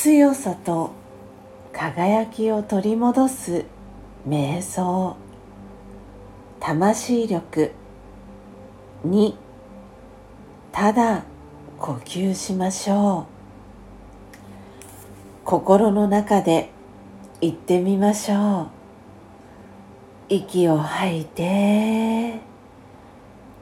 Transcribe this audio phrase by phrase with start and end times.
[0.00, 0.92] 強さと
[1.72, 3.64] 輝きを取り戻す
[4.28, 5.16] 瞑想。
[6.60, 7.72] 魂力。
[9.04, 9.34] 2
[10.70, 11.24] ただ
[11.80, 13.26] 呼吸しましょ
[14.32, 14.36] う。
[15.44, 16.70] 心の中で
[17.40, 18.68] 言ってみましょ
[20.30, 20.32] う。
[20.32, 22.38] 息を吐いて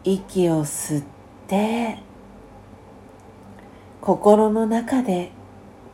[0.05, 1.05] 息を吸っ
[1.48, 1.97] て
[4.03, 5.33] 心の中で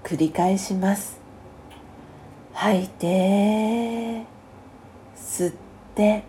[0.02, 1.20] 繰り返します。
[2.52, 4.24] 吐いて
[5.16, 5.54] 吸っ
[5.94, 6.24] て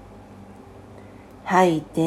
[1.44, 2.02] 吐いて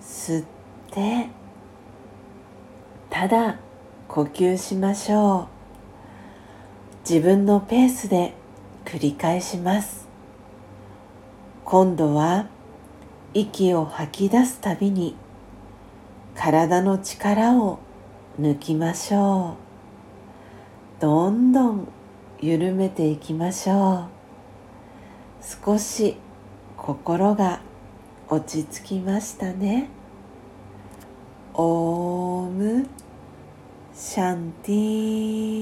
[0.00, 0.44] 吸っ
[0.90, 1.28] て
[3.10, 3.58] ただ
[4.08, 5.48] 呼吸しましょ
[7.06, 7.08] う。
[7.08, 8.34] 自分のペースで
[8.84, 10.08] 繰り返します。
[11.64, 12.46] 今度は
[13.34, 15.14] 息を吐き出すたびに
[16.34, 17.78] 体の力を
[18.38, 19.56] 抜きましょ
[20.98, 21.00] う。
[21.00, 21.88] どんどん
[22.40, 24.20] 緩めていきましょう。
[25.64, 26.16] 少し
[26.76, 27.60] 心が
[28.28, 29.88] 落ち着きましたね。
[31.54, 32.86] オーム
[33.94, 35.59] シャンティー。